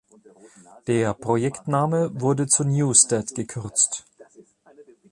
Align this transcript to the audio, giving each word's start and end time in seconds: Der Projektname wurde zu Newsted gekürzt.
Der 0.87 1.13
Projektname 1.13 2.09
wurde 2.19 2.47
zu 2.47 2.63
Newsted 2.63 3.35
gekürzt. 3.35 4.03